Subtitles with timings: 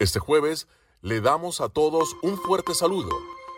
[0.00, 0.68] Este jueves
[1.02, 3.10] le damos a todos un fuerte saludo.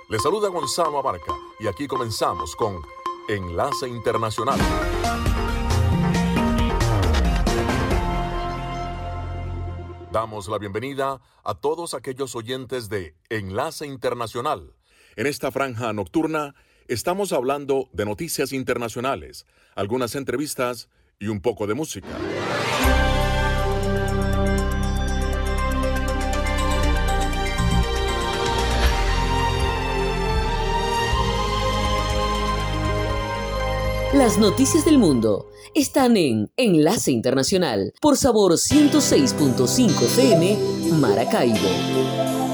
[0.08, 2.80] Le saluda Gonzalo Abarca y aquí comenzamos con
[3.28, 4.58] Enlace Internacional.
[10.10, 14.72] Damos la bienvenida a todos aquellos oyentes de Enlace Internacional.
[15.16, 16.54] En esta franja nocturna
[16.88, 19.44] estamos hablando de noticias internacionales,
[19.74, 20.88] algunas entrevistas
[21.18, 22.08] y un poco de música.
[34.12, 40.58] Las noticias del mundo están en Enlace Internacional por Sabor 106.5 FM
[40.98, 42.49] Maracaibo.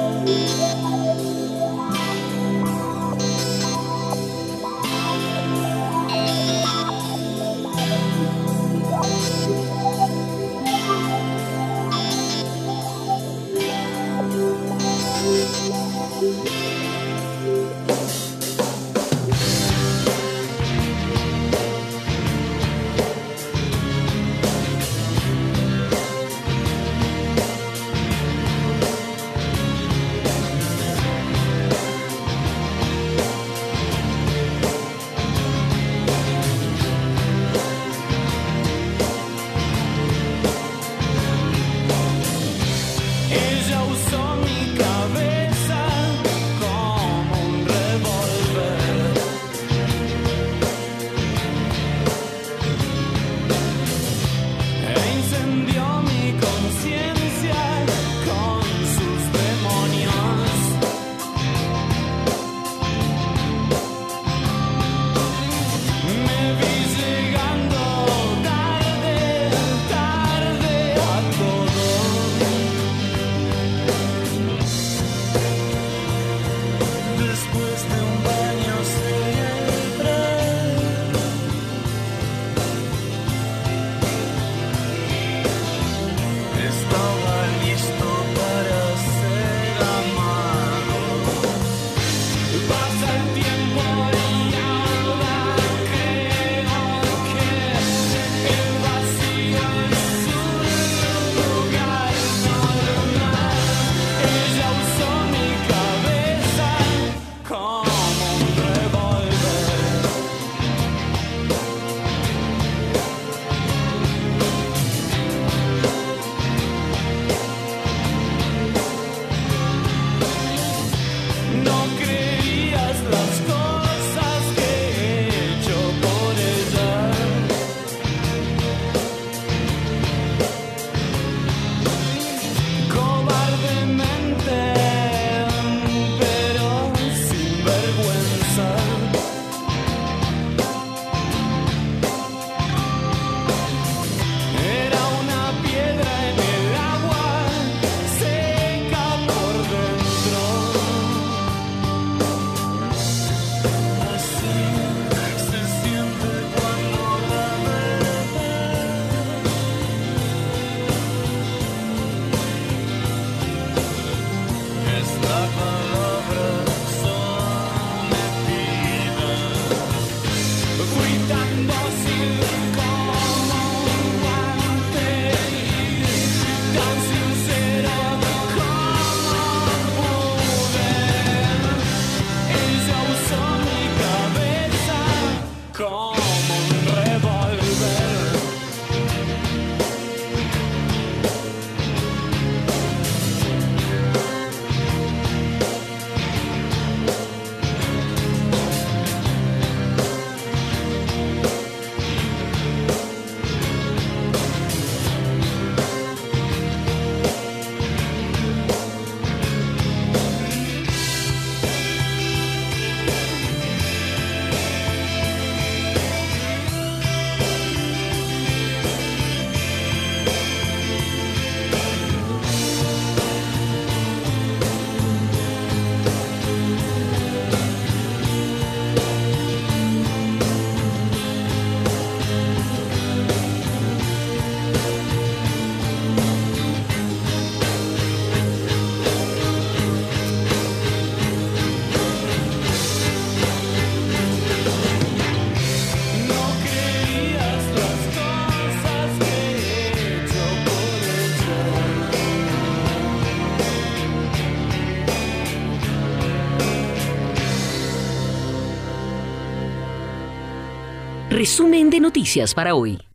[261.37, 263.06] Resumen de noticias para hoy.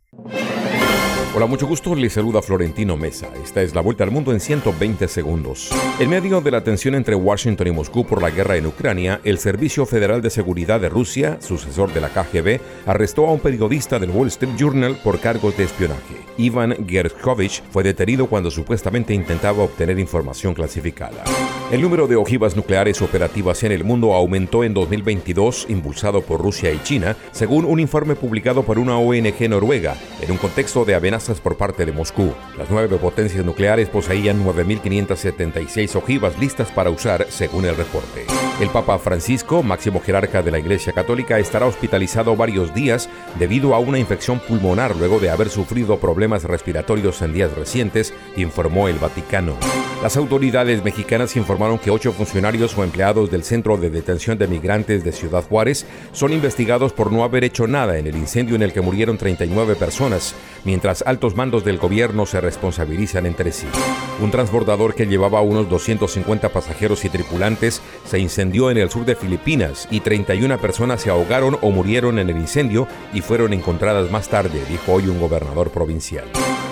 [1.42, 1.96] Hola, mucho gusto.
[1.96, 3.28] Les saluda Florentino Mesa.
[3.42, 5.70] Esta es la vuelta al mundo en 120 segundos.
[5.98, 9.38] En medio de la tensión entre Washington y Moscú por la guerra en Ucrania, el
[9.38, 14.10] Servicio Federal de Seguridad de Rusia, sucesor de la KGB, arrestó a un periodista del
[14.10, 16.14] Wall Street Journal por cargos de espionaje.
[16.38, 21.24] Ivan Gershkovich fue detenido cuando supuestamente intentaba obtener información clasificada.
[21.72, 26.70] El número de ojivas nucleares operativas en el mundo aumentó en 2022, impulsado por Rusia
[26.70, 30.94] y China, según un informe publicado por una ONG noruega, en un contexto de
[31.40, 32.34] por parte de Moscú.
[32.56, 38.26] Las nueve potencias nucleares poseían 9.576 ojivas listas para usar, según el reporte.
[38.60, 43.08] El Papa Francisco, máximo jerarca de la Iglesia Católica, estará hospitalizado varios días
[43.38, 48.88] debido a una infección pulmonar luego de haber sufrido problemas respiratorios en días recientes, informó
[48.88, 49.56] el Vaticano.
[50.02, 55.04] Las autoridades mexicanas informaron que ocho funcionarios o empleados del Centro de Detención de Migrantes
[55.04, 58.72] de Ciudad Juárez son investigados por no haber hecho nada en el incendio en el
[58.72, 60.34] que murieron 39 personas,
[60.64, 63.66] mientras altos mandos del gobierno se responsabilizan entre sí.
[64.20, 69.14] Un transbordador que llevaba unos 250 pasajeros y tripulantes se incendió en el sur de
[69.14, 74.28] Filipinas y 31 personas se ahogaron o murieron en el incendio y fueron encontradas más
[74.28, 76.24] tarde, dijo hoy un gobernador provincial.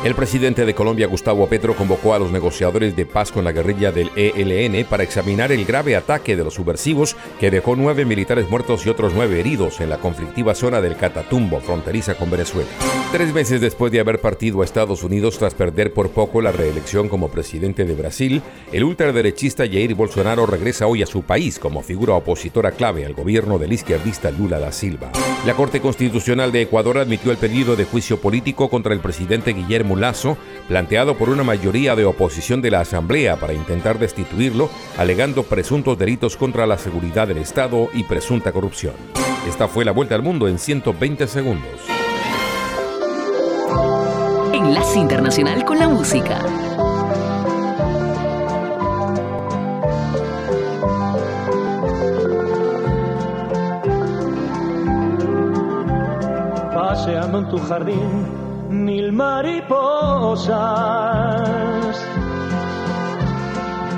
[0.03, 3.93] El presidente de Colombia, Gustavo Petro, convocó a los negociadores de paz con la guerrilla
[3.93, 8.87] del ELN para examinar el grave ataque de los subversivos que dejó nueve militares muertos
[8.87, 12.71] y otros nueve heridos en la conflictiva zona del Catatumbo, fronteriza con Venezuela.
[13.13, 17.11] Tres meses después de haber partido a Estados Unidos tras perder por poco la reelección
[17.11, 18.41] como presidente de Brasil,
[18.73, 23.59] el ultraderechista Jair Bolsonaro regresa hoy a su país como figura opositora clave al gobierno
[23.59, 25.13] del izquierdista Lula da Silva.
[25.47, 29.95] La Corte Constitucional de Ecuador admitió el pedido de juicio político contra el presidente Guillermo
[29.95, 30.37] Lazo,
[30.67, 34.69] planteado por una mayoría de oposición de la Asamblea para intentar destituirlo,
[34.99, 38.95] alegando presuntos delitos contra la seguridad del Estado y presunta corrupción.
[39.49, 41.81] Esta fue la vuelta al mundo en 120 segundos.
[44.53, 46.70] Enlace Internacional con la Música.
[57.01, 58.29] Paseando en tu jardín
[58.69, 60.53] mil mariposas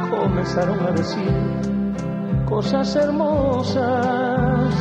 [0.08, 1.34] comenzaron a decir
[2.48, 4.72] cosas hermosas.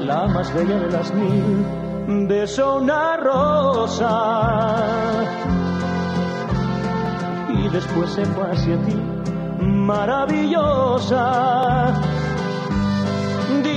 [0.00, 1.64] La más bella de las mil
[2.26, 4.10] besó una rosa
[7.50, 9.00] y después se fue hacia ti,
[9.60, 11.28] maravillosa.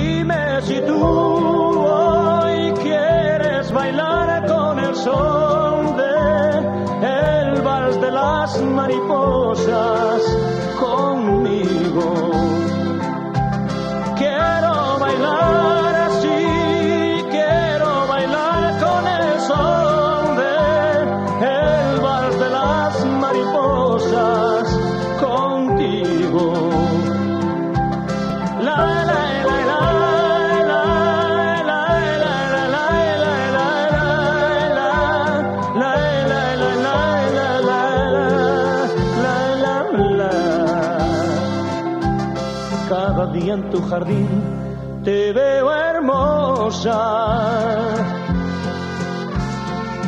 [0.02, 6.16] Dime si tú hoy quieres bailar con el sol de
[7.06, 10.22] el vals de las mariposas
[10.80, 12.08] conmigo.
[14.16, 15.61] Quiero bailar
[43.82, 44.62] jardín
[45.04, 46.94] te veo hermosa,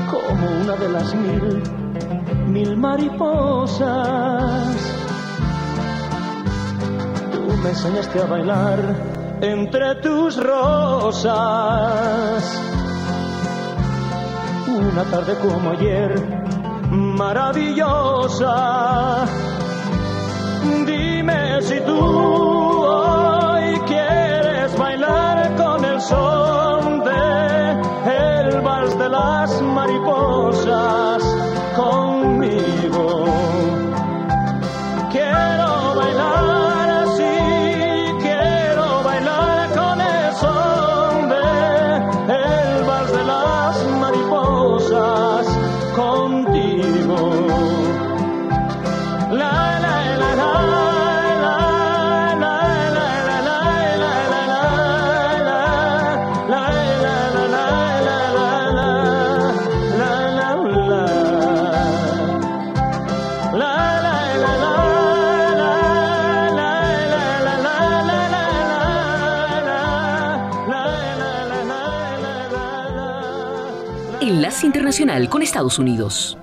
[0.09, 1.63] como una de las mil,
[2.47, 3.89] mil mariposas.
[7.33, 8.79] Tú me enseñaste a bailar
[9.41, 11.35] entre tus rosas.
[14.69, 16.15] Una tarde como ayer,
[16.91, 18.55] maravillosa.
[20.87, 22.75] Dime si tú
[26.01, 27.73] son de
[28.17, 30.34] el vals de las mariposas
[75.29, 76.39] Con Estados Unidos.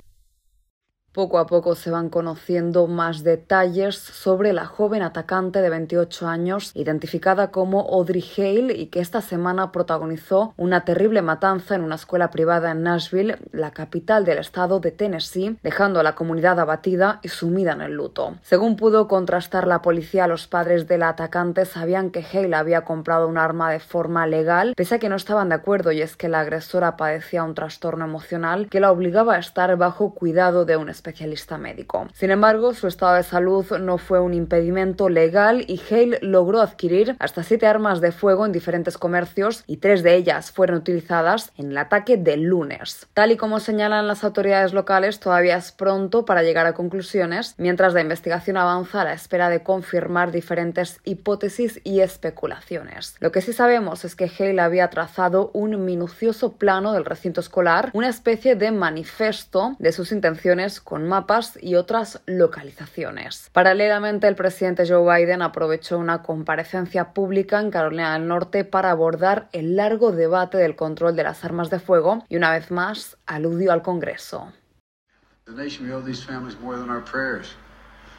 [1.22, 6.72] Poco a poco se van conociendo más detalles sobre la joven atacante de 28 años,
[6.74, 12.32] identificada como Audrey Hale y que esta semana protagonizó una terrible matanza en una escuela
[12.32, 17.28] privada en Nashville, la capital del estado de Tennessee, dejando a la comunidad abatida y
[17.28, 18.34] sumida en el luto.
[18.42, 23.28] Según pudo contrastar la policía, los padres de la atacante sabían que Hale había comprado
[23.28, 26.28] un arma de forma legal, pese a que no estaban de acuerdo y es que
[26.28, 30.88] la agresora padecía un trastorno emocional que la obligaba a estar bajo cuidado de un
[30.88, 31.11] especialista
[31.58, 32.08] médico.
[32.14, 37.16] Sin embargo, su estado de salud no fue un impedimento legal y Hale logró adquirir
[37.18, 41.70] hasta siete armas de fuego en diferentes comercios y tres de ellas fueron utilizadas en
[41.70, 43.06] el ataque del lunes.
[43.14, 47.94] Tal y como señalan las autoridades locales, todavía es pronto para llegar a conclusiones, mientras
[47.94, 53.16] la investigación avanza a la espera de confirmar diferentes hipótesis y especulaciones.
[53.20, 57.90] Lo que sí sabemos es que Hale había trazado un minucioso plano del recinto escolar,
[57.92, 63.50] una especie de manifiesto de sus intenciones con mapas y otras localizaciones.
[63.52, 69.48] Paralelamente, el presidente Joe Biden aprovechó una comparecencia pública en Carolina del Norte para abordar
[69.52, 73.72] el largo debate del control de las armas de fuego y una vez más aludió
[73.72, 74.52] al Congreso.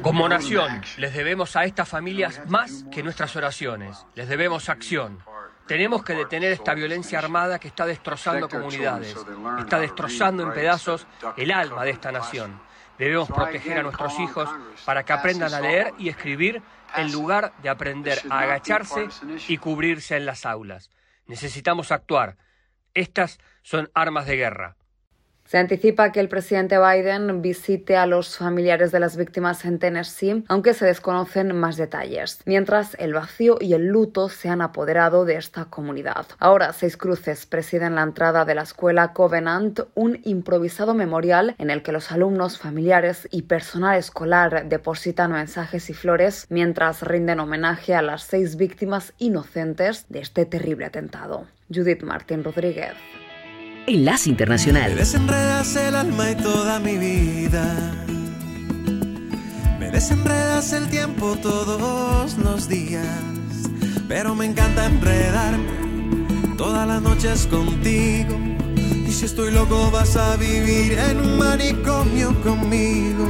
[0.01, 4.05] Como nación, les debemos a estas familias más que nuestras oraciones.
[4.15, 5.19] Les debemos acción.
[5.67, 9.15] Tenemos que detener esta violencia armada que está destrozando comunidades,
[9.59, 12.59] está destrozando en pedazos el alma de esta nación.
[12.97, 14.49] Debemos proteger a nuestros hijos
[14.85, 16.61] para que aprendan a leer y escribir
[16.95, 19.07] en lugar de aprender a agacharse
[19.47, 20.91] y cubrirse en las aulas.
[21.25, 22.37] Necesitamos actuar.
[22.93, 24.75] Estas son armas de guerra.
[25.45, 30.43] Se anticipa que el presidente Biden visite a los familiares de las víctimas en Tennessee,
[30.47, 35.35] aunque se desconocen más detalles, mientras el vacío y el luto se han apoderado de
[35.35, 36.25] esta comunidad.
[36.39, 41.83] Ahora, Seis Cruces presiden la entrada de la escuela Covenant, un improvisado memorial en el
[41.83, 48.01] que los alumnos, familiares y personal escolar depositan mensajes y flores mientras rinden homenaje a
[48.01, 51.45] las seis víctimas inocentes de este terrible atentado.
[51.69, 52.93] Judith Martín Rodríguez.
[53.85, 54.91] Enlace Internacional.
[54.91, 57.65] Me desenredas el alma y toda mi vida.
[59.77, 63.05] Me desenredas el tiempo todos los días.
[64.07, 68.37] Pero me encanta enredarme todas las noches contigo.
[69.05, 73.27] Y si estoy loco vas a vivir en un manicomio conmigo.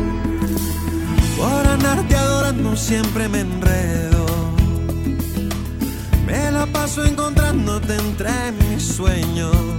[1.35, 4.25] Por andarte adorando siempre me enredo.
[6.27, 9.73] Me la paso encontrándote entre mis sueños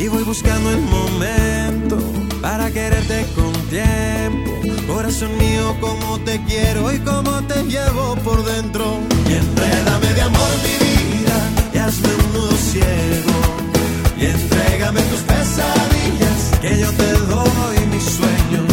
[0.00, 1.98] y voy buscando el momento
[2.40, 4.50] para quererte con tiempo.
[4.86, 8.98] Corazón mío, como te quiero y como te llevo por dentro.
[9.28, 11.36] Y enrédame de amor mi vida
[11.74, 13.36] y hazme un nudo ciego.
[14.18, 18.69] Y entrégame tus pesadillas que yo te doy mis sueños.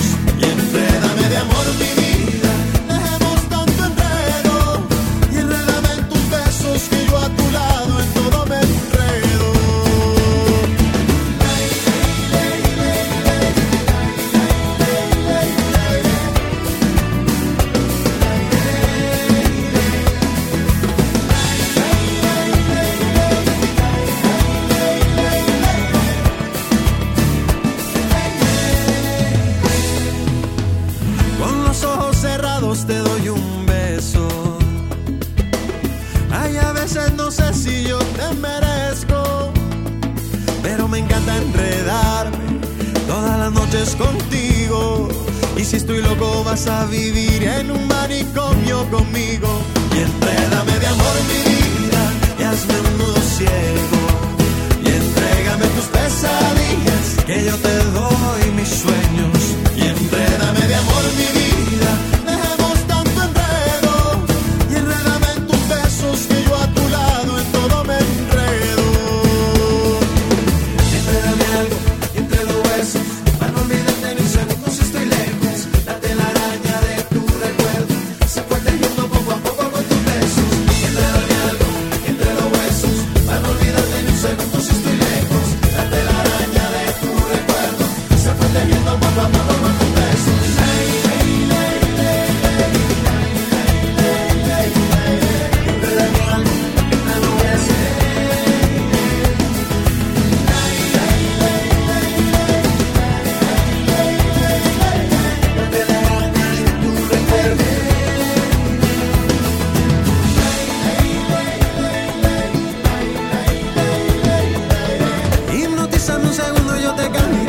[116.37, 117.46] segundo yo te cambio.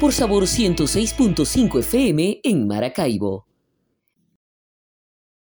[0.00, 3.46] Por Sabor 106.5 FM en Maracaibo.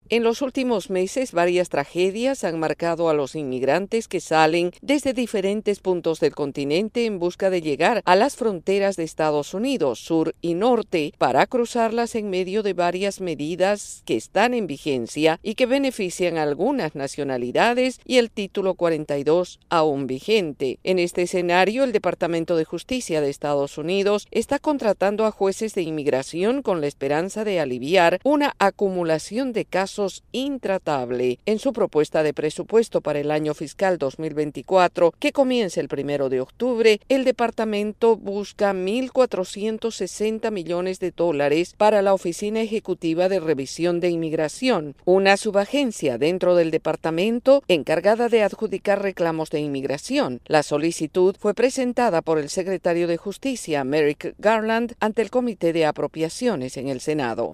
[0.07, 5.79] En los últimos meses, varias tragedias han marcado a los inmigrantes que salen desde diferentes
[5.79, 10.53] puntos del continente en busca de llegar a las fronteras de Estados Unidos, sur y
[10.53, 16.37] norte, para cruzarlas en medio de varias medidas que están en vigencia y que benefician
[16.37, 20.77] a algunas nacionalidades y el título 42 aún vigente.
[20.83, 25.81] En este escenario, el Departamento de Justicia de Estados Unidos está contratando a jueces de
[25.81, 29.94] inmigración con la esperanza de aliviar una acumulación de casos
[30.31, 36.29] intratable en su propuesta de presupuesto para el año fiscal 2024, que comienza el primero
[36.29, 43.99] de octubre, el departamento busca 1.460 millones de dólares para la Oficina Ejecutiva de Revisión
[43.99, 50.41] de Inmigración, una subagencia dentro del departamento encargada de adjudicar reclamos de inmigración.
[50.45, 55.85] La solicitud fue presentada por el secretario de Justicia, Merrick Garland, ante el Comité de
[55.85, 57.53] Apropiaciones en el Senado.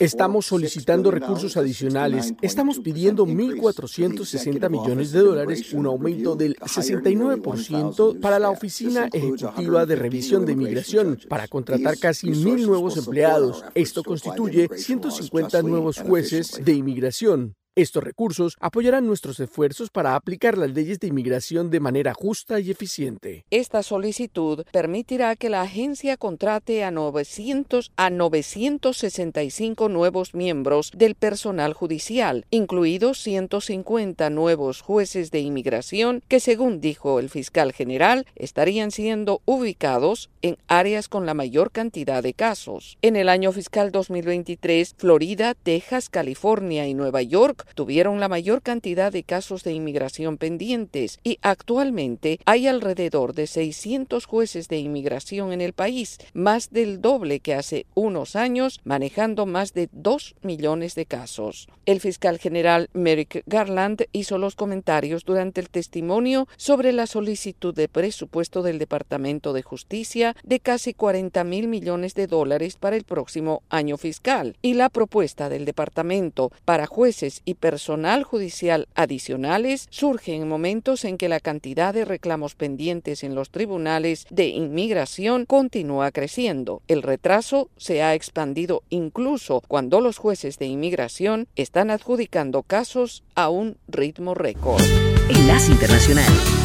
[0.00, 2.34] Estamos solicitando recursos adicionales.
[2.42, 9.96] Estamos pidiendo 1.460 millones de dólares, un aumento del 69% para la Oficina Ejecutiva de
[9.96, 13.64] Revisión de Inmigración, para contratar casi mil nuevos empleados.
[13.74, 17.54] Esto constituye 150 nuevos jueces de inmigración.
[17.74, 22.70] Estos recursos apoyarán nuestros esfuerzos para aplicar las leyes de inmigración de manera justa y
[22.70, 23.46] eficiente.
[23.48, 31.72] Esta solicitud permitirá que la agencia contrate a 900 a 965 nuevos miembros del personal
[31.72, 39.40] judicial, incluidos 150 nuevos jueces de inmigración que, según dijo el fiscal general, estarían siendo
[39.46, 42.98] ubicados en áreas con la mayor cantidad de casos.
[43.00, 49.12] En el año fiscal 2023, Florida, Texas, California y Nueva York tuvieron la mayor cantidad
[49.12, 55.60] de casos de inmigración pendientes y actualmente hay alrededor de 600 jueces de inmigración en
[55.60, 61.06] el país, más del doble que hace unos años, manejando más de 2 millones de
[61.06, 61.68] casos.
[61.86, 67.88] El fiscal general Merrick Garland hizo los comentarios durante el testimonio sobre la solicitud de
[67.88, 73.62] presupuesto del Departamento de Justicia de casi 40 mil millones de dólares para el próximo
[73.68, 80.48] año fiscal y la propuesta del departamento para jueces y personal judicial adicionales surge en
[80.48, 86.82] momentos en que la cantidad de reclamos pendientes en los tribunales de inmigración continúa creciendo.
[86.88, 93.48] El retraso se ha expandido incluso cuando los jueces de inmigración están adjudicando casos a
[93.48, 94.82] un ritmo récord.
[95.28, 96.61] Enlace Internacional.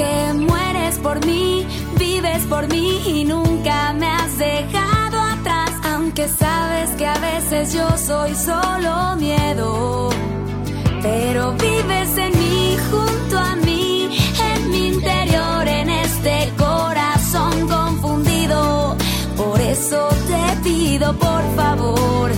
[0.00, 1.66] Que mueres por mí,
[1.98, 5.72] vives por mí y nunca me has dejado atrás.
[5.92, 10.08] Aunque sabes que a veces yo soy solo miedo.
[11.02, 14.08] Pero vives en mí, junto a mí,
[14.50, 18.96] en mi interior, en este corazón confundido.
[19.36, 22.30] Por eso te pido, por favor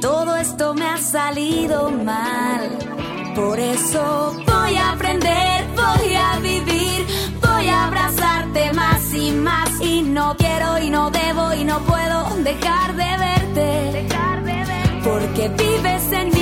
[0.00, 2.78] todo esto me ha salido mal.
[3.34, 7.06] Por eso voy a aprender, voy a vivir,
[7.40, 9.80] voy a abrazarte más y más.
[9.80, 14.08] Y no quiero y no debo y no puedo dejar de verte.
[15.04, 16.37] Porque vives en mí,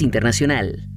[0.00, 0.88] Internacional.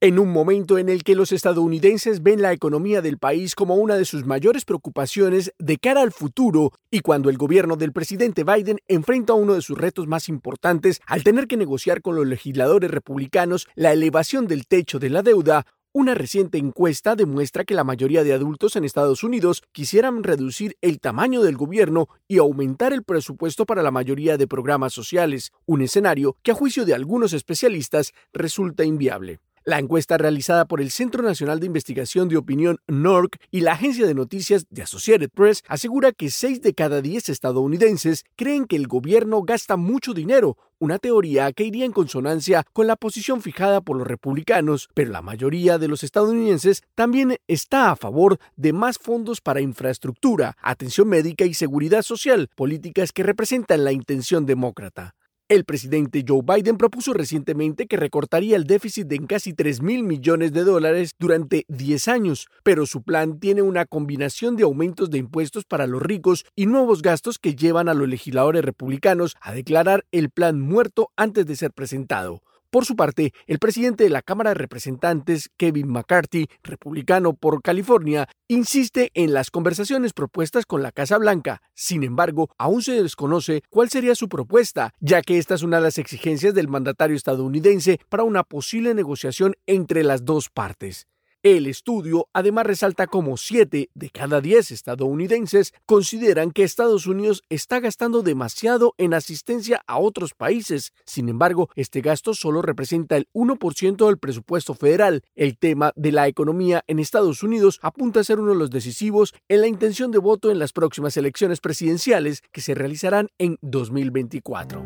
[0.00, 3.94] En un momento en el que los estadounidenses ven la economía del país como una
[3.94, 8.78] de sus mayores preocupaciones de cara al futuro y cuando el gobierno del presidente Biden
[8.88, 13.68] enfrenta uno de sus retos más importantes al tener que negociar con los legisladores republicanos
[13.76, 18.32] la elevación del techo de la deuda, una reciente encuesta demuestra que la mayoría de
[18.32, 23.82] adultos en Estados Unidos quisieran reducir el tamaño del gobierno y aumentar el presupuesto para
[23.82, 29.40] la mayoría de programas sociales, un escenario que a juicio de algunos especialistas resulta inviable.
[29.64, 34.08] La encuesta realizada por el Centro Nacional de Investigación de Opinión NORC y la agencia
[34.08, 38.88] de noticias de Associated Press asegura que 6 de cada 10 estadounidenses creen que el
[38.88, 43.96] gobierno gasta mucho dinero, una teoría que iría en consonancia con la posición fijada por
[43.96, 49.40] los republicanos, pero la mayoría de los estadounidenses también está a favor de más fondos
[49.40, 55.14] para infraestructura, atención médica y seguridad social, políticas que representan la intención demócrata.
[55.52, 60.54] El presidente Joe Biden propuso recientemente que recortaría el déficit en casi 3 mil millones
[60.54, 65.66] de dólares durante 10 años, pero su plan tiene una combinación de aumentos de impuestos
[65.66, 70.30] para los ricos y nuevos gastos que llevan a los legisladores republicanos a declarar el
[70.30, 72.40] plan muerto antes de ser presentado.
[72.72, 78.30] Por su parte, el presidente de la Cámara de Representantes, Kevin McCarthy, republicano por California,
[78.48, 81.60] insiste en las conversaciones propuestas con la Casa Blanca.
[81.74, 85.82] Sin embargo, aún se desconoce cuál sería su propuesta, ya que esta es una de
[85.82, 91.06] las exigencias del mandatario estadounidense para una posible negociación entre las dos partes.
[91.44, 97.80] El estudio además resalta como 7 de cada 10 estadounidenses consideran que Estados Unidos está
[97.80, 100.92] gastando demasiado en asistencia a otros países.
[101.04, 105.24] Sin embargo, este gasto solo representa el 1% del presupuesto federal.
[105.34, 109.34] El tema de la economía en Estados Unidos apunta a ser uno de los decisivos
[109.48, 114.84] en la intención de voto en las próximas elecciones presidenciales que se realizarán en 2024.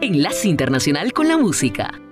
[0.00, 2.09] Enlace Internacional con la Música.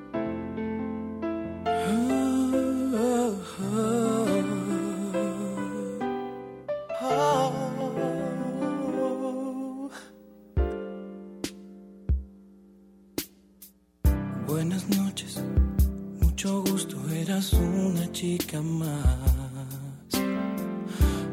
[17.52, 18.90] Una chica más.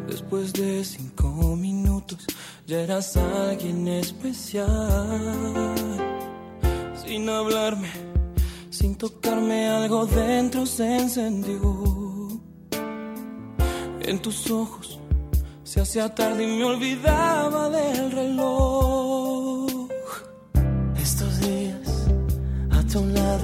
[0.08, 2.26] Después de cinco minutos
[2.68, 4.68] ya eras alguien especial.
[7.06, 7.90] Sin hablarme,
[8.70, 11.62] sin tocarme, algo dentro se encendió.
[14.02, 15.00] En tus ojos
[15.64, 18.75] se hacía tarde y me olvidaba del reloj.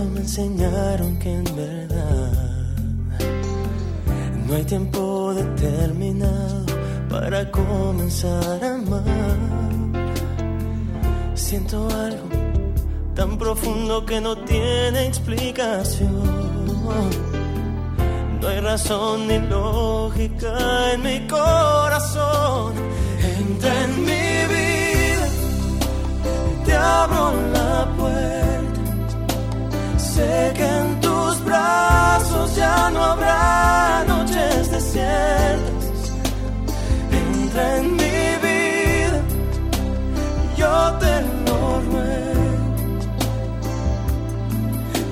[0.06, 2.32] Me enseñaron que en verdad
[4.48, 6.66] no hay tiempo determinado
[7.10, 9.38] para comenzar a amar.
[11.34, 12.30] Siento algo
[13.16, 16.42] tan profundo que no tiene explicación.
[18.42, 22.74] No hay razón ni lógica en mi corazón.
[23.38, 25.28] Entra en mi vida,
[26.66, 28.61] te abro la puerta.
[30.22, 36.00] Sé que en tus brazos ya no habrá noches desiertas.
[37.22, 39.20] Entra en mi vida,
[40.62, 41.14] yo te
[41.46, 42.60] lo ruego.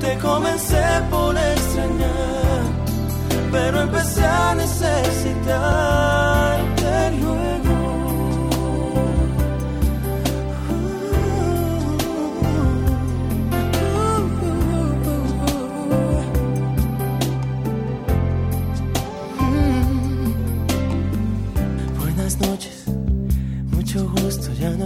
[0.03, 2.63] Te comencé por extrañar,
[3.51, 6.58] pero empecé a necesitarte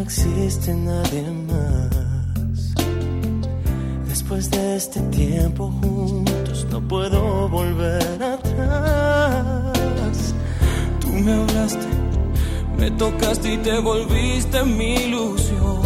[0.03, 2.73] existe nadie más.
[4.07, 10.17] Después de este tiempo juntos no puedo volver atrás.
[10.99, 11.87] Tú me hablaste,
[12.77, 15.81] me tocaste y te volviste mi ilusión.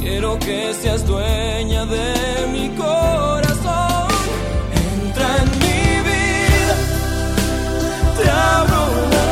[0.00, 4.08] Quiero que seas dueña de mi corazón.
[4.84, 6.76] Entra en mi vida,
[8.16, 8.82] te abro
[9.12, 9.29] la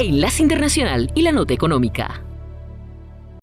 [0.00, 2.20] Enlace Internacional y la Nota Económica.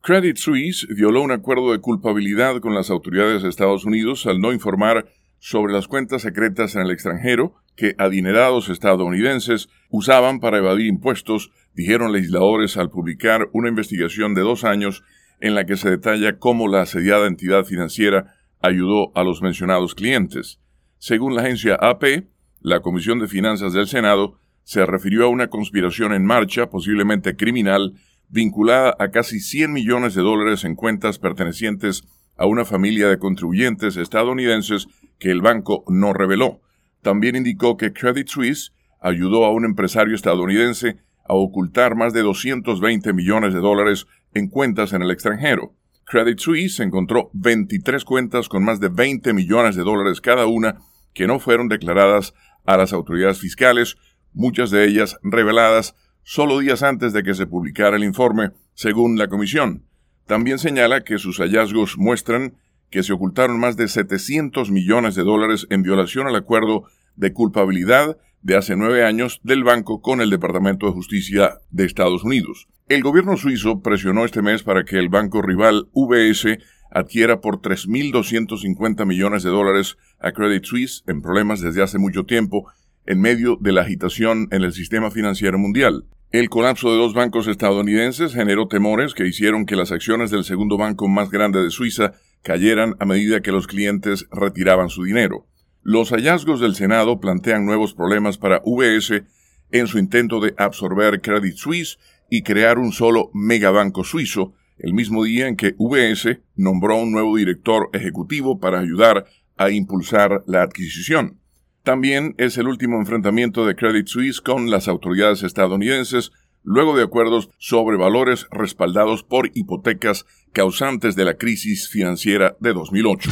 [0.02, 4.52] Credit Suisse violó un acuerdo de culpabilidad con las autoridades de Estados Unidos al no
[4.52, 5.06] informar
[5.40, 12.12] sobre las cuentas secretas en el extranjero que adinerados estadounidenses usaban para evadir impuestos, dijeron
[12.12, 15.04] legisladores al publicar una investigación de dos años
[15.40, 20.60] en la que se detalla cómo la asediada entidad financiera ayudó a los mencionados clientes.
[20.98, 22.26] Según la agencia AP,
[22.60, 27.94] la Comisión de Finanzas del Senado se refirió a una conspiración en marcha, posiblemente criminal,
[28.30, 32.04] vinculada a casi 100 millones de dólares en cuentas pertenecientes
[32.38, 34.88] a una familia de contribuyentes estadounidenses
[35.20, 36.62] que el banco no reveló.
[37.02, 38.72] También indicó que Credit Suisse
[39.02, 44.94] ayudó a un empresario estadounidense a ocultar más de 220 millones de dólares en cuentas
[44.94, 45.74] en el extranjero.
[46.06, 50.80] Credit Suisse encontró 23 cuentas con más de 20 millones de dólares cada una
[51.14, 52.34] que no fueron declaradas
[52.66, 53.98] a las autoridades fiscales,
[54.34, 59.28] muchas de ellas reveladas solo días antes de que se publicara el informe, según la
[59.28, 59.86] comisión.
[60.28, 62.56] También señala que sus hallazgos muestran
[62.90, 68.18] que se ocultaron más de 700 millones de dólares en violación al acuerdo de culpabilidad
[68.42, 72.68] de hace nueve años del banco con el Departamento de Justicia de Estados Unidos.
[72.90, 76.58] El gobierno suizo presionó este mes para que el banco rival UBS
[76.92, 82.68] adquiera por 3.250 millones de dólares a Credit Suisse en problemas desde hace mucho tiempo
[83.06, 86.06] en medio de la agitación en el sistema financiero mundial.
[86.32, 90.78] El colapso de dos bancos estadounidenses generó temores que hicieron que las acciones del segundo
[90.78, 95.46] banco más grande de Suiza cayeran a medida que los clientes retiraban su dinero.
[95.84, 99.24] Los hallazgos del Senado plantean nuevos problemas para UBS
[99.72, 105.26] en su intento de absorber Credit Suisse y crear un solo megabanco suizo, el mismo
[105.26, 109.26] día en que UBS nombró un nuevo director ejecutivo para ayudar
[109.58, 111.41] a impulsar la adquisición.
[111.84, 116.32] También es el último enfrentamiento de Credit Suisse con las autoridades estadounidenses
[116.64, 123.32] luego de acuerdos sobre valores respaldados por hipotecas causantes de la crisis financiera de 2008.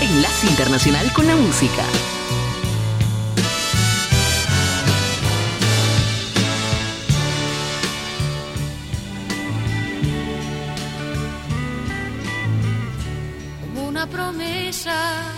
[0.00, 1.82] Enlace Internacional con la Música.
[13.60, 15.37] Como una promesa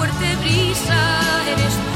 [0.00, 0.98] fuerte brisa
[1.52, 1.89] eres tú,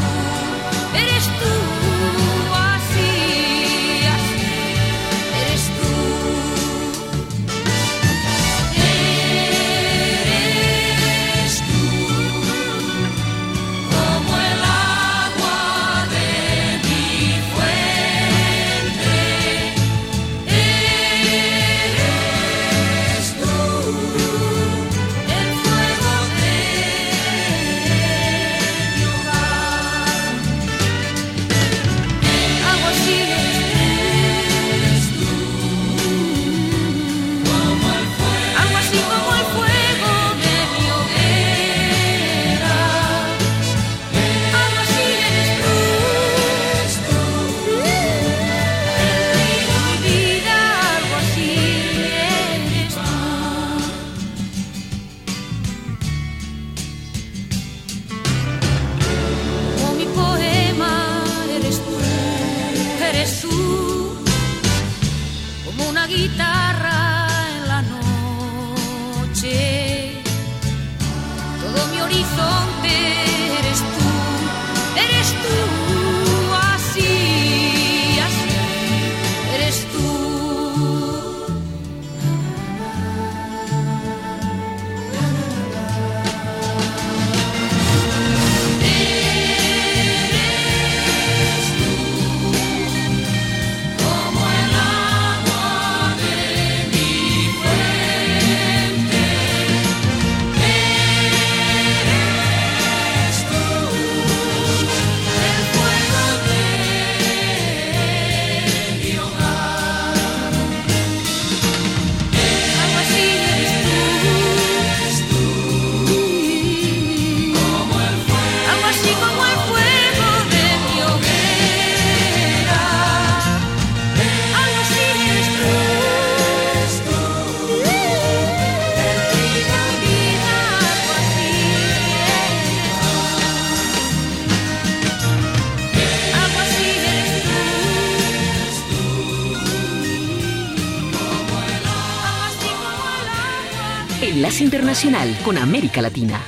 [144.94, 146.40] Internacional con América Latina.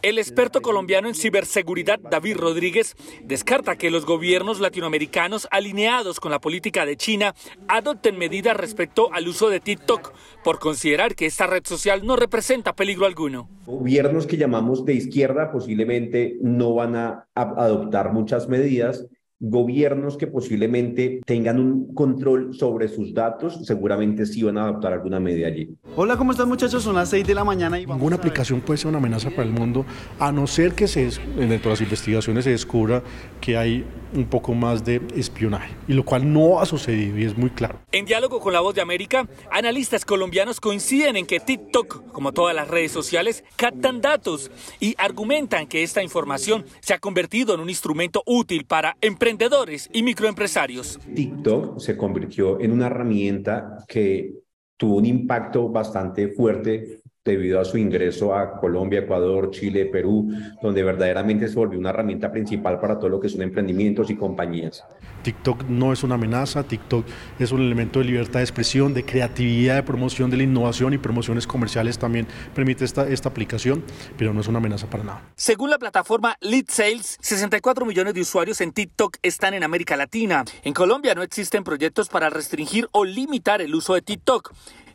[0.00, 6.40] El experto colombiano en ciberseguridad David Rodríguez descarta que los gobiernos latinoamericanos alineados con la
[6.40, 7.34] política de China
[7.68, 12.74] adopten medidas respecto al uso de TikTok por considerar que esta red social no representa
[12.74, 13.50] peligro alguno.
[13.66, 19.06] Gobiernos que llamamos de izquierda posiblemente no van a, a adoptar muchas medidas.
[19.44, 25.18] Gobiernos que posiblemente tengan un control sobre sus datos seguramente sí van a adoptar alguna
[25.18, 25.74] medida allí.
[25.96, 26.84] Hola, ¿cómo están muchachos?
[26.84, 28.98] Son las 6 de la mañana y vamos Ninguna a ver- aplicación puede ser una
[28.98, 29.84] amenaza para el mundo,
[30.20, 33.02] a no ser que se, des- dentro de las investigaciones se descubra
[33.40, 37.36] que hay un poco más de espionaje, y lo cual no ha sucedido y es
[37.36, 37.80] muy claro.
[37.92, 42.54] En diálogo con La Voz de América, analistas colombianos coinciden en que TikTok, como todas
[42.54, 44.50] las redes sociales, captan datos
[44.80, 48.96] y argumentan que esta información se ha convertido en un instrumento útil para
[49.32, 50.98] emprendedores y microempresarios.
[51.14, 54.34] TikTok se convirtió en una herramienta que
[54.76, 60.28] tuvo un impacto bastante fuerte debido a su ingreso a Colombia, Ecuador, Chile, Perú,
[60.60, 64.84] donde verdaderamente se volvió una herramienta principal para todo lo que son emprendimientos y compañías.
[65.22, 67.06] TikTok no es una amenaza, TikTok
[67.38, 70.98] es un elemento de libertad de expresión, de creatividad, de promoción de la innovación y
[70.98, 73.84] promociones comerciales también permite esta, esta aplicación,
[74.18, 75.22] pero no es una amenaza para nada.
[75.36, 80.44] Según la plataforma Lead Sales, 64 millones de usuarios en TikTok están en América Latina.
[80.64, 84.52] En Colombia no existen proyectos para restringir o limitar el uso de TikTok.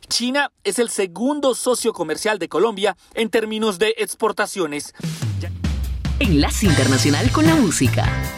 [0.08, 4.94] China es el segundo socio comercial de Colombia en términos de exportaciones.
[6.18, 8.37] Enlace Internacional con la Música.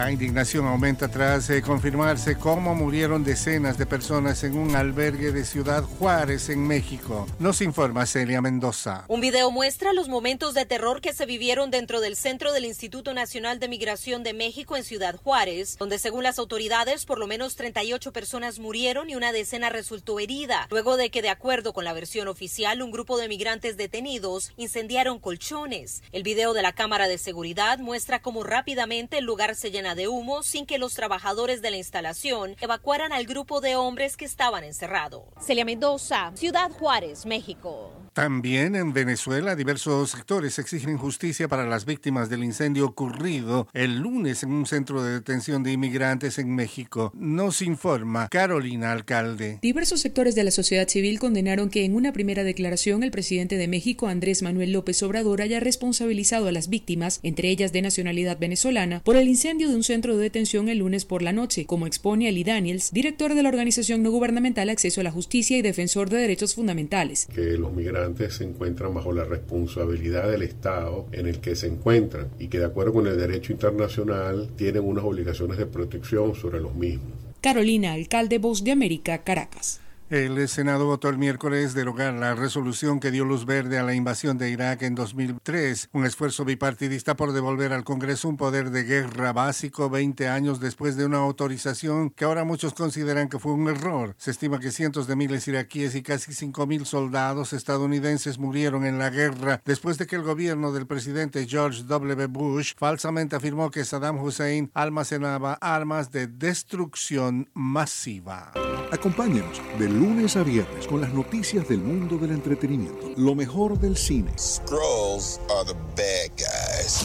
[0.00, 5.44] La indignación aumenta tras eh, confirmarse cómo murieron decenas de personas en un albergue de
[5.44, 7.26] Ciudad Juárez, en México.
[7.38, 9.04] Nos informa Celia Mendoza.
[9.08, 13.12] Un video muestra los momentos de terror que se vivieron dentro del centro del Instituto
[13.12, 17.56] Nacional de Migración de México en Ciudad Juárez, donde según las autoridades por lo menos
[17.56, 21.92] 38 personas murieron y una decena resultó herida, luego de que de acuerdo con la
[21.92, 26.02] versión oficial un grupo de migrantes detenidos incendiaron colchones.
[26.10, 30.08] El video de la cámara de seguridad muestra cómo rápidamente el lugar se llena de
[30.08, 34.64] humo sin que los trabajadores de la instalación evacuaran al grupo de hombres que estaban
[34.64, 35.24] encerrados.
[35.40, 37.99] Celia Mendoza, Ciudad Juárez, México.
[38.12, 44.42] También en Venezuela, diversos sectores exigen justicia para las víctimas del incendio ocurrido el lunes
[44.42, 47.12] en un centro de detención de inmigrantes en México.
[47.14, 49.58] Nos informa Carolina Alcalde.
[49.62, 53.68] Diversos sectores de la sociedad civil condenaron que en una primera declaración el presidente de
[53.68, 59.02] México, Andrés Manuel López Obrador, haya responsabilizado a las víctimas, entre ellas de nacionalidad venezolana,
[59.04, 62.28] por el incendio de un centro de detención el lunes por la noche, como expone
[62.28, 66.18] Ali Daniels, director de la organización no gubernamental Acceso a la Justicia y defensor de
[66.18, 67.26] derechos fundamentales.
[67.32, 68.00] Que los migrantes
[68.30, 72.66] se encuentran bajo la responsabilidad del Estado en el que se encuentran y que de
[72.66, 77.12] acuerdo con el derecho internacional tienen unas obligaciones de protección sobre los mismos.
[77.40, 79.80] Carolina, alcalde Voz de América, Caracas.
[80.10, 84.38] El Senado votó el miércoles derogar la resolución que dio luz verde a la invasión
[84.38, 89.32] de Irak en 2003, un esfuerzo bipartidista por devolver al Congreso un poder de guerra
[89.32, 94.16] básico 20 años después de una autorización que ahora muchos consideran que fue un error.
[94.18, 99.10] Se estima que cientos de miles iraquíes y casi 5.000 soldados estadounidenses murieron en la
[99.10, 102.26] guerra después de que el gobierno del presidente George W.
[102.26, 108.50] Bush falsamente afirmó que Saddam Hussein almacenaba armas de destrucción masiva.
[108.90, 109.62] Acompáñenos
[110.00, 114.32] lunes a viernes con las noticias del mundo del entretenimiento, lo mejor del cine.
[114.38, 117.04] Scrolls are the bad guys.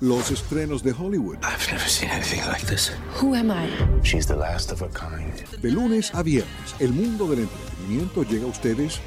[0.00, 1.38] Los estrenos de Hollywood.
[1.38, 2.92] I've never seen anything like this.
[3.22, 3.70] Who am I?
[4.02, 5.32] She's the last of her kind.
[5.62, 9.00] De lunes a viernes, el mundo del entretenimiento llega a ustedes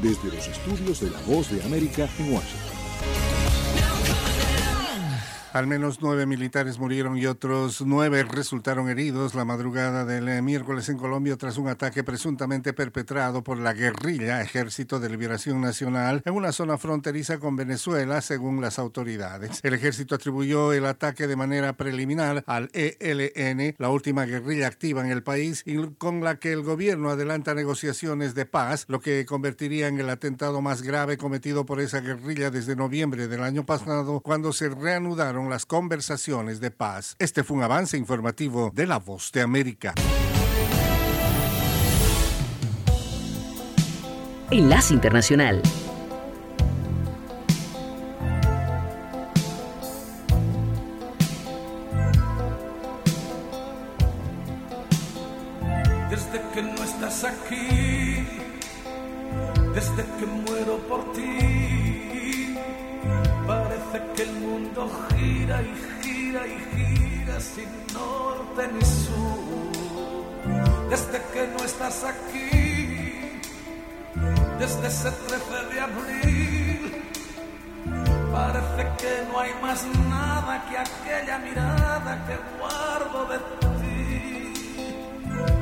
[0.00, 3.37] desde los estudios de La Voz de América en Washington.
[5.58, 10.88] Al menos nueve militares murieron y otros nueve resultaron heridos la madrugada del eh, miércoles
[10.88, 16.34] en Colombia tras un ataque presuntamente perpetrado por la guerrilla Ejército de Liberación Nacional en
[16.34, 19.58] una zona fronteriza con Venezuela, según las autoridades.
[19.64, 25.10] El ejército atribuyó el ataque de manera preliminar al ELN, la última guerrilla activa en
[25.10, 29.88] el país, y con la que el gobierno adelanta negociaciones de paz, lo que convertiría
[29.88, 34.52] en el atentado más grave cometido por esa guerrilla desde noviembre del año pasado, cuando
[34.52, 37.16] se reanudaron las conversaciones de paz.
[37.18, 39.94] Este fue un avance informativo de La Voz de América.
[44.50, 45.60] Enlace Internacional.
[56.08, 58.26] Desde que no estás aquí,
[59.74, 61.77] desde que muero por ti,
[64.14, 69.72] que el mundo gira y gira y gira sin norte ni sur.
[70.90, 73.40] Desde que no estás aquí,
[74.58, 77.02] desde ese 13 de abril,
[78.32, 83.78] parece que no hay más nada que aquella mirada que guardo de ti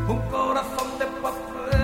[0.08, 1.75] un corazón de papel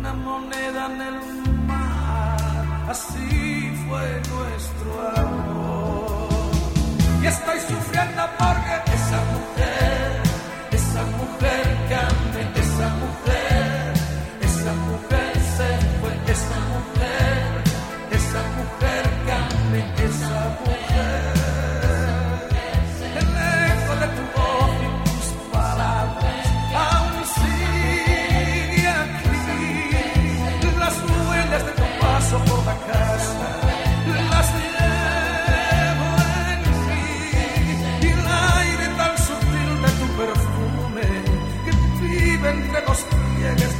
[0.00, 1.18] una moneda en el
[1.66, 6.28] mar, así fue nuestro amor.
[7.22, 9.59] Y estoy sufriendo porque esa mujer,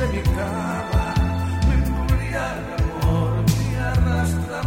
[0.01, 1.15] de mi cama
[1.69, 1.75] me
[2.39, 3.33] amor,
[3.89, 4.61] arrastra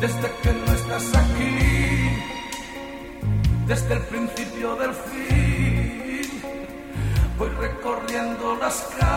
[0.00, 1.56] desde que no estás aquí,
[3.66, 6.42] desde el principio del fin,
[7.38, 9.09] voy recorriendo las calles,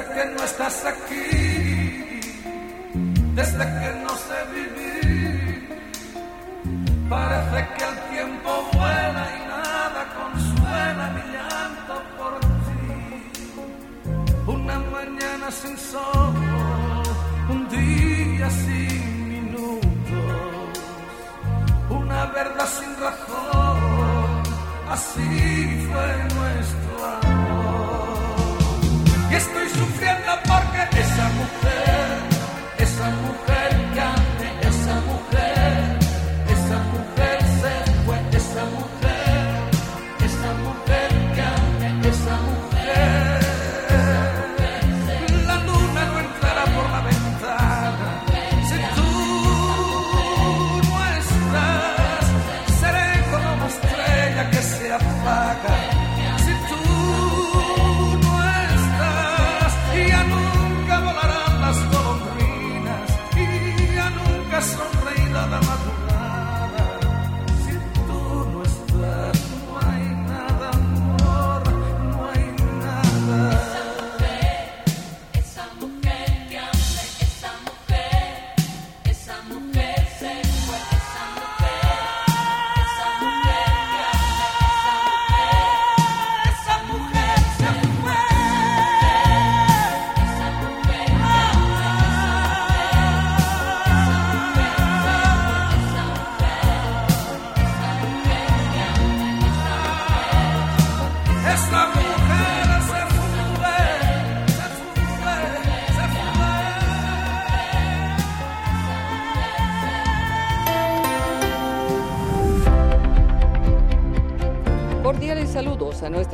[0.00, 2.20] Desde que no estás aquí,
[3.34, 5.68] desde que no sé vivir,
[7.10, 12.88] parece que el tiempo vuela y nada consuela mi llanto por ti.
[14.46, 16.34] Una mañana sin sol,
[17.50, 20.78] un día sin minutos,
[21.90, 24.42] una verdad sin razón,
[24.88, 26.89] así fue nuestro
[29.40, 32.18] estoy sufriendo porque esa mujer,
[32.78, 33.39] esa mujer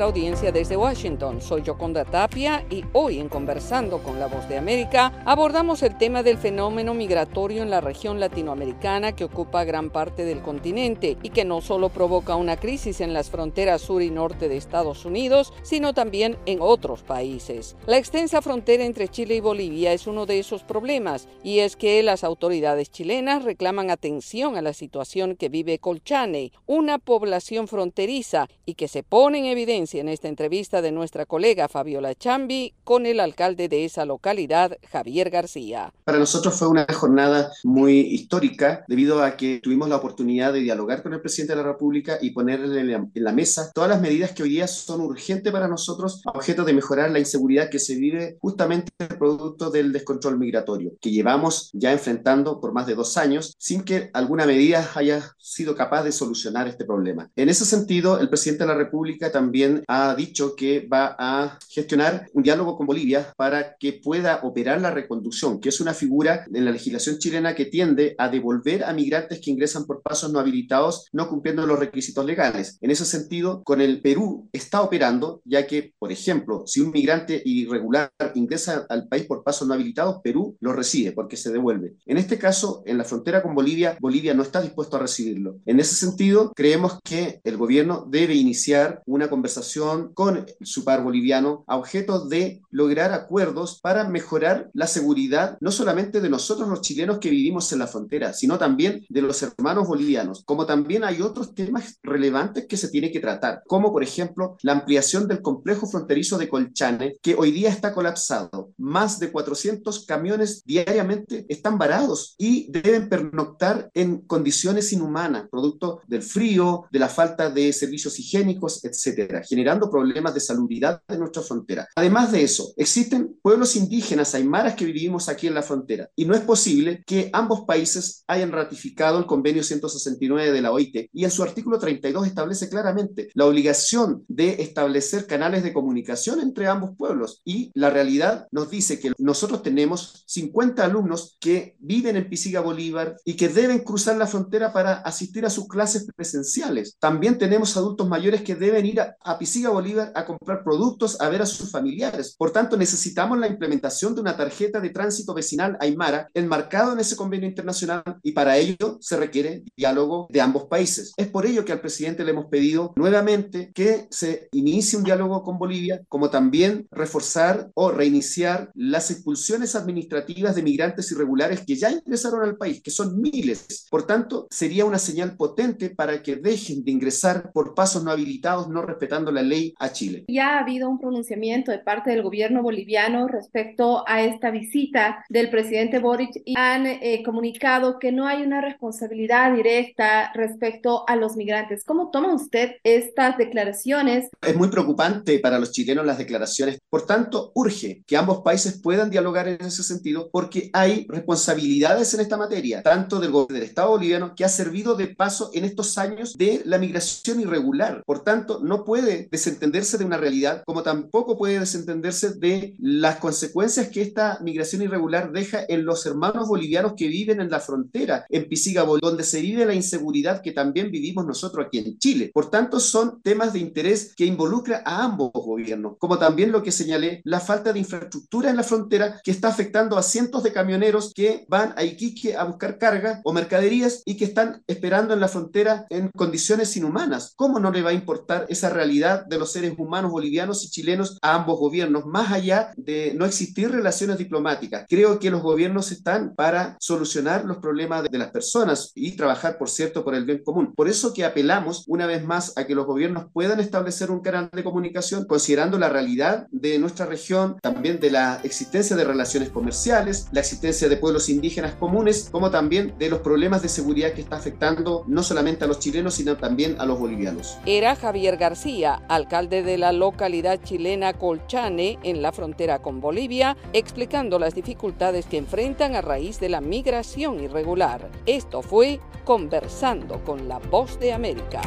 [0.07, 1.43] audiencia desde Washington.
[1.43, 6.23] Soy Yoconda Tapia y hoy en Conversando con la Voz de América abordamos el tema
[6.23, 11.45] del fenómeno migratorio en la región latinoamericana que ocupa gran parte del continente y que
[11.45, 15.93] no solo provoca una crisis en las fronteras sur y norte de Estados Unidos, sino
[15.93, 17.77] también en otros países.
[17.87, 22.01] La extensa frontera entre Chile y Bolivia es uno de esos problemas y es que
[22.05, 28.75] las autoridades chilenas reclaman atención a la situación que vive Colchane, una población fronteriza y
[28.75, 33.21] que se pone en evidencia en esta entrevista de nuestra colega Fabiola Chambi con el
[33.21, 35.93] alcalde de esa localidad, Javier García.
[36.05, 41.03] Para nosotros fue una jornada muy histórica debido a que tuvimos la oportunidad de dialogar
[41.03, 44.43] con el presidente de la República y ponerle en la, mesa todas las medidas que
[44.43, 48.91] hoy día son urgentes para nosotros objeto de mejorar la inseguridad que se vive justamente
[49.19, 54.11] producto del descontrol migratorio que llevamos ya enfrentando por más de dos años sin que
[54.15, 57.31] alguna medida haya sido capaz de solucionar este problema.
[57.37, 62.29] En ese sentido, el presidente de la República también ha dicho que va a gestionar
[62.33, 66.65] un diálogo con Bolivia para que pueda operar la reconducción, que es una figura en
[66.65, 71.09] la legislación chilena que tiende a devolver a migrantes que ingresan por pasos no habilitados,
[71.13, 72.79] no cumpliendo los requisitos legales.
[72.81, 77.43] En ese sentido, con el Perú está operando, ya que, por ejemplo, si un migrante
[77.45, 81.95] irregular ingresa al país por pasos no habilitados, Perú lo recibe porque se devuelve.
[82.07, 85.59] En este caso, en la frontera con Bolivia, Bolivia no está dispuesto a recibirlo.
[85.67, 89.76] En ese sentido, creemos que el gobierno debe iniciar una conversación
[90.15, 96.21] con su par boliviano a objeto de lograr acuerdos para mejorar la seguridad no solamente
[96.21, 100.45] de nosotros los chilenos que vivimos en la frontera, sino también de los hermanos bolivianos,
[100.45, 104.73] como también hay otros temas relevantes que se tiene que tratar, como por ejemplo la
[104.73, 108.71] ampliación del complejo fronterizo de Colchane, que hoy día está colapsado.
[108.79, 116.23] Más de 400 camiones diariamente están varados y deben pernoctar en condiciones inhumanas, producto del
[116.23, 119.43] frío, de la falta de servicios higiénicos, etcétera,
[119.75, 121.89] problemas de salubridad en nuestra frontera.
[121.97, 126.35] Además de eso, existen pueblos indígenas aymaras que vivimos aquí en la frontera y no
[126.35, 131.31] es posible que ambos países hayan ratificado el convenio 169 de la OIT y en
[131.31, 137.43] su artículo 32 establece claramente la obligación de establecer canales de comunicación entre ambos pueblos
[137.45, 143.17] y la realidad nos dice que nosotros tenemos 50 alumnos que viven en Pisiga Bolívar
[143.25, 146.97] y que deben cruzar la frontera para asistir a sus clases presenciales.
[146.99, 151.29] También tenemos adultos mayores que deben ir a, a Pisiga Bolívar a comprar productos, a
[151.29, 152.35] ver a sus familiares.
[152.37, 157.17] Por tanto, necesitamos la implementación de una tarjeta de tránsito vecinal Aymara enmarcado en ese
[157.17, 161.13] convenio internacional y para ello se requiere diálogo de ambos países.
[161.17, 165.43] Es por ello que al presidente le hemos pedido nuevamente que se inicie un diálogo
[165.43, 171.91] con Bolivia, como también reforzar o reiniciar las expulsiones administrativas de migrantes irregulares que ya
[171.91, 173.87] ingresaron al país, que son miles.
[173.91, 178.69] Por tanto, sería una señal potente para que dejen de ingresar por pasos no habilitados,
[178.69, 180.25] no respetando la ley a Chile.
[180.29, 185.51] Ya ha habido un pronunciamiento de parte del gobierno boliviano respecto a esta visita del
[185.51, 191.37] presidente Boric y han eh, comunicado que no hay una responsabilidad directa respecto a los
[191.37, 191.85] migrantes.
[191.85, 194.29] ¿Cómo toma usted estas declaraciones?
[194.41, 196.79] Es muy preocupante para los chilenos las declaraciones.
[196.89, 202.21] Por tanto, urge que ambos países puedan dialogar en ese sentido porque hay responsabilidades en
[202.21, 205.99] esta materia, tanto del gobierno del Estado boliviano que ha servido de paso en estos
[205.99, 208.03] años de la migración irregular.
[208.05, 213.89] Por tanto, no puede desentenderse de una realidad como tampoco puede desentenderse de las consecuencias
[213.89, 218.49] que esta migración irregular deja en los hermanos bolivianos que viven en la frontera, en
[218.49, 222.31] Pisiga, donde se vive la inseguridad que también vivimos nosotros aquí en Chile.
[222.33, 226.73] Por tanto, son temas de interés que involucra a ambos gobiernos, como también lo que
[226.73, 231.13] señalé, la falta de infraestructura en la frontera que está afectando a cientos de camioneros
[231.15, 235.29] que van a Iquique a buscar carga o mercaderías y que están esperando en la
[235.29, 237.33] frontera en condiciones inhumanas.
[237.37, 241.19] ¿Cómo no le va a importar esa realidad de los seres humanos bolivianos y chilenos
[241.23, 244.87] a ambos gobiernos, más allá de no existir relaciones diplomáticas?
[244.89, 249.69] Creo que los gobiernos están para solucionar los problemas de, las personas y trabajar, por
[249.69, 250.75] cierto, por el bien común.
[250.75, 254.49] Por eso que apelamos una vez más a que los gobiernos puedan establecer un canal
[254.53, 260.29] de comunicación considerando la realidad de nuestra región, también de la existencia de relaciones comerciales,
[260.33, 264.37] la existencia de pueblos indígenas comunes, como también de los problemas de seguridad que está
[264.37, 267.59] afectando no solamente a los chilenos, sino también a los bolivianos.
[267.67, 274.39] Era Javier García, alcalde de la localidad chilena Colchane, en la frontera con Bolivia, explicando
[274.39, 278.11] las dificultades que enfrentan a raíz de la migración irregular.
[278.27, 281.61] Esto fue Conversando con la Voz de América.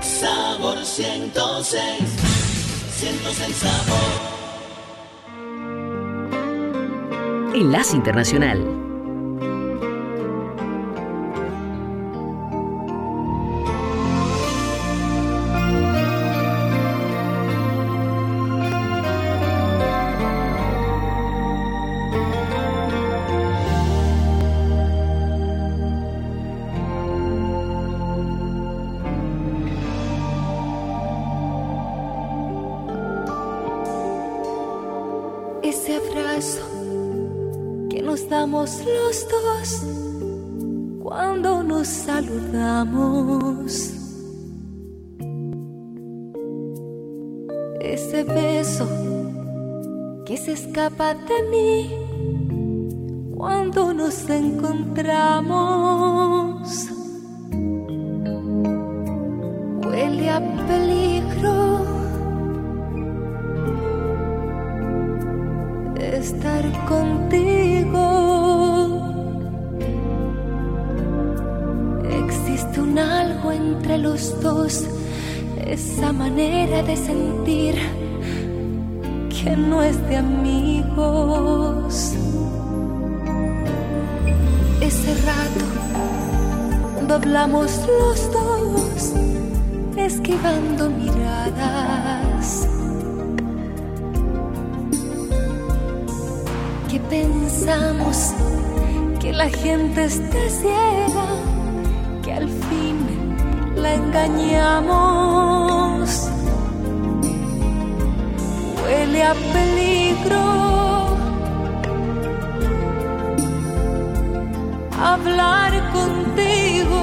[0.00, 1.80] Sabor 106,
[2.96, 4.42] 106 sabor.
[7.54, 8.91] Enlace Internacional.
[38.52, 39.82] somos los dos
[41.02, 43.72] cuando nos saludamos.
[47.80, 48.86] Ese beso
[50.26, 51.90] que se escapa de mí
[53.34, 56.90] cuando nos encontramos.
[59.86, 61.86] Huele a peligro
[65.96, 68.01] estar contigo.
[73.72, 74.84] Entre los dos,
[75.66, 77.74] esa manera de sentir
[79.30, 82.12] que no es de amigos.
[84.80, 85.64] Ese rato,
[86.94, 89.12] cuando hablamos los dos,
[89.96, 92.68] esquivando miradas.
[96.90, 98.32] Que pensamos
[99.20, 101.51] que la gente esté ciega,
[103.82, 105.22] la engañamos.
[108.82, 110.44] Huele a peligro.
[115.10, 117.02] Hablar contigo.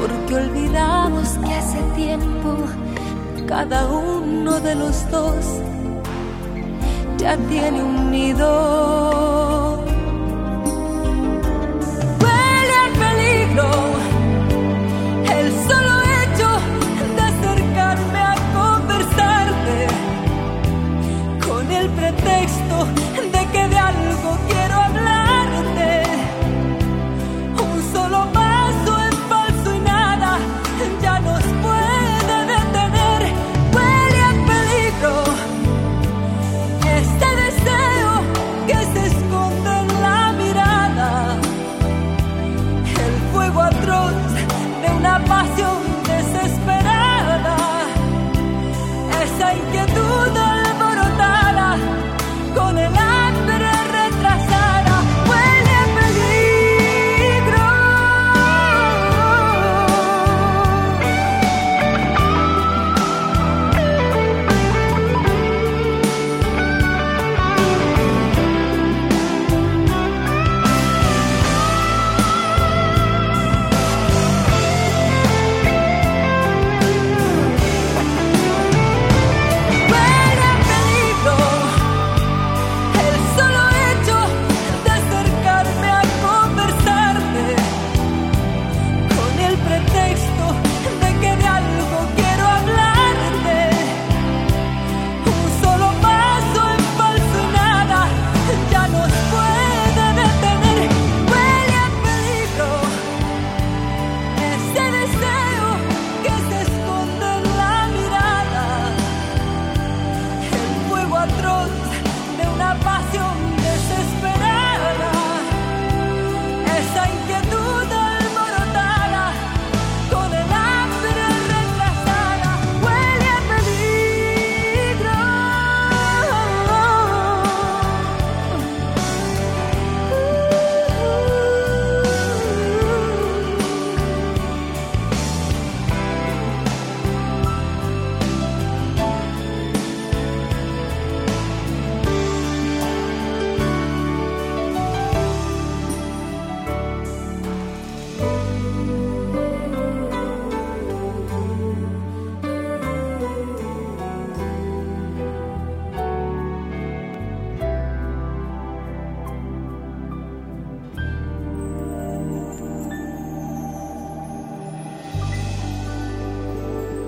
[0.00, 2.50] Porque olvidamos que hace tiempo
[3.46, 5.44] cada uno de los dos
[7.18, 9.43] ya tiene un nido.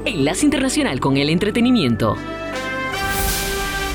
[0.06, 2.14] Enlace Internacional con el Entretenimiento.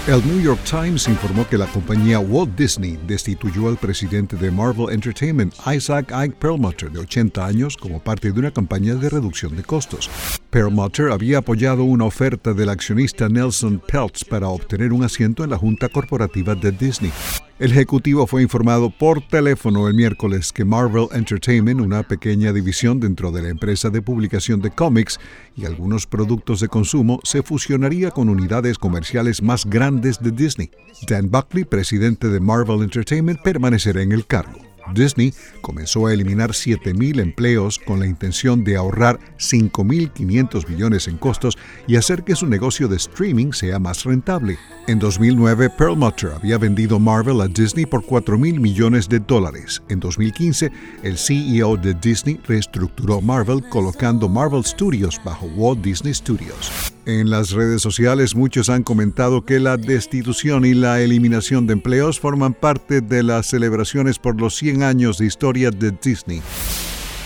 [0.08, 4.90] El New York Times informó que la compañía Walt Disney destituyó al presidente de Marvel
[4.90, 9.64] Entertainment, Isaac Ike Perlmutter, de 80 años, como parte de una campaña de reducción de
[9.64, 10.10] costos.
[10.50, 15.58] Perlmutter había apoyado una oferta del accionista Nelson Peltz para obtener un asiento en la
[15.58, 17.14] junta corporativa de Disney.
[17.62, 23.32] El ejecutivo fue informado por teléfono el miércoles que Marvel Entertainment, una pequeña división dentro
[23.32, 25.20] de la empresa de publicación de cómics
[25.56, 30.72] y algunos productos de consumo, se fusionaría con unidades comerciales más grandes de Disney.
[31.08, 34.71] Dan Buckley, presidente de Marvel Entertainment, permanecerá en el cargo.
[34.94, 41.58] Disney comenzó a eliminar 7.000 empleos con la intención de ahorrar 5.500 millones en costos
[41.88, 44.58] y hacer que su negocio de streaming sea más rentable.
[44.88, 49.82] En 2009, Perlmutter había vendido Marvel a Disney por 4.000 millones de dólares.
[49.90, 50.72] En 2015,
[51.04, 56.92] el CEO de Disney reestructuró Marvel colocando Marvel Studios bajo Walt Disney Studios.
[57.20, 62.22] En las redes sociales muchos han comentado que la destitución y la eliminación de empleos
[62.22, 66.42] forman parte de las celebraciones por los 100 años de historia de Disney.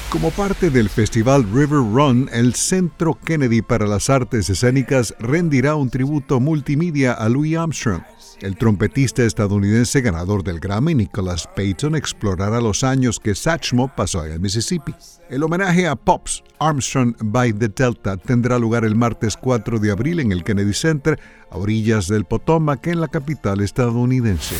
[0.09, 5.91] Como parte del festival River Run, el Centro Kennedy para las Artes Escénicas rendirá un
[5.91, 8.01] tributo multimedia a Louis Armstrong.
[8.41, 14.33] El trompetista estadounidense ganador del Grammy, Nicholas Payton, explorará los años que Satchmo pasó en
[14.33, 14.93] el Mississippi.
[15.29, 20.19] El homenaje a Pops Armstrong by the Delta tendrá lugar el martes 4 de abril
[20.19, 21.19] en el Kennedy Center,
[21.49, 24.55] a orillas del Potomac, en la capital estadounidense.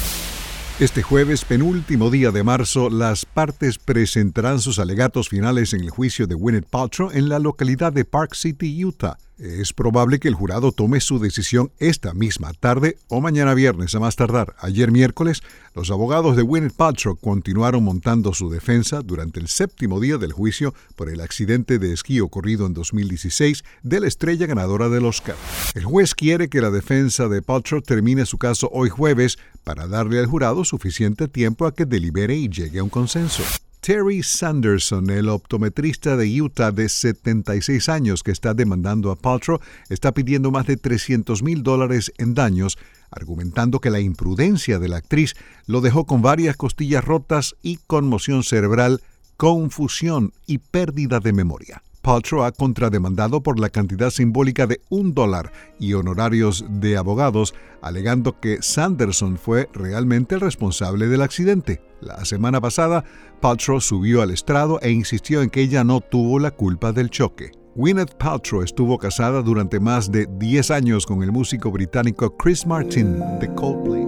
[0.80, 6.28] Este jueves, penúltimo día de marzo, las partes presentarán sus alegatos finales en el juicio
[6.28, 9.18] de Gwyneth Paltrow en la localidad de Park City, Utah.
[9.38, 14.00] Es probable que el jurado tome su decisión esta misma tarde o mañana viernes a
[14.00, 14.56] más tardar.
[14.60, 20.18] Ayer miércoles, los abogados de Gwyneth Paltrow continuaron montando su defensa durante el séptimo día
[20.18, 25.06] del juicio por el accidente de esquí ocurrido en 2016 de la estrella ganadora del
[25.06, 25.36] Oscar.
[25.74, 30.20] El juez quiere que la defensa de Paltrow termine su caso hoy jueves para darle
[30.20, 33.44] al jurado suficiente tiempo a que delibere y llegue a un consenso.
[33.86, 39.60] Terry Sanderson, el optometrista de Utah de 76 años que está demandando a Paltrow,
[39.90, 42.80] está pidiendo más de 300 mil dólares en daños,
[43.12, 45.36] argumentando que la imprudencia de la actriz
[45.68, 49.04] lo dejó con varias costillas rotas y conmoción cerebral,
[49.38, 51.84] confusión y pérdida de memoria.
[52.06, 58.40] Paltrow ha contrademandado por la cantidad simbólica de un dólar y honorarios de abogados, alegando
[58.40, 61.82] que Sanderson fue realmente el responsable del accidente.
[62.06, 63.04] La semana pasada,
[63.42, 67.52] Paltrow subió al estrado e insistió en que ella no tuvo la culpa del choque.
[67.76, 73.20] Gwyneth Paltrow estuvo casada durante más de 10 años con el músico británico Chris Martin
[73.40, 74.06] de Coldplay.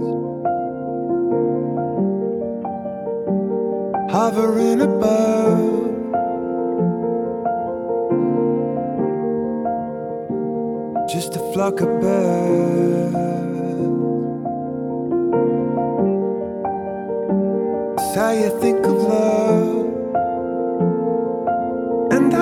[4.10, 5.58] hovering above.
[11.08, 12.77] Just a flock of birds.
[18.60, 19.86] Think of love.
[22.10, 22.38] And I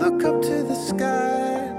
[0.00, 1.70] look up to the sky.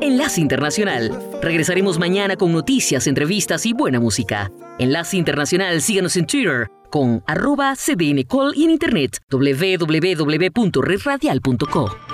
[0.00, 1.10] Enlace Internacional.
[1.40, 4.50] Regresaremos mañana con noticias, entrevistas y buena música.
[4.78, 12.13] Enlace Internacional, síganos en Twitter con arroba cdncall y en internet www.redradial.co.